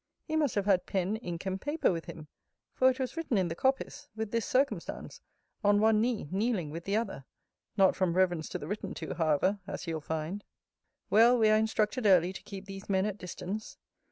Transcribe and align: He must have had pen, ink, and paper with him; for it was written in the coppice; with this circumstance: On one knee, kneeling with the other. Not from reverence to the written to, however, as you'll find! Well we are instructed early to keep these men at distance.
He 0.23 0.35
must 0.35 0.55
have 0.55 0.65
had 0.65 0.87
pen, 0.87 1.17
ink, 1.17 1.45
and 1.45 1.61
paper 1.61 1.91
with 1.91 2.05
him; 2.05 2.27
for 2.73 2.89
it 2.89 2.97
was 2.97 3.15
written 3.15 3.37
in 3.37 3.49
the 3.49 3.55
coppice; 3.55 4.07
with 4.15 4.31
this 4.31 4.47
circumstance: 4.47 5.21
On 5.63 5.79
one 5.79 6.01
knee, 6.01 6.27
kneeling 6.31 6.71
with 6.71 6.85
the 6.85 6.95
other. 6.95 7.23
Not 7.77 7.95
from 7.95 8.15
reverence 8.15 8.49
to 8.49 8.57
the 8.57 8.67
written 8.67 8.95
to, 8.95 9.13
however, 9.13 9.59
as 9.67 9.85
you'll 9.85 10.01
find! 10.01 10.43
Well 11.11 11.37
we 11.37 11.49
are 11.49 11.57
instructed 11.59 12.07
early 12.07 12.33
to 12.33 12.41
keep 12.41 12.65
these 12.65 12.89
men 12.89 13.05
at 13.05 13.19
distance. 13.19 13.77